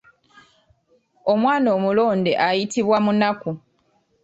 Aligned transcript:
Omwana 1.31 1.67
omulonde 1.77 2.31
ayitibwa 2.47 2.97
munaku. 3.05 3.51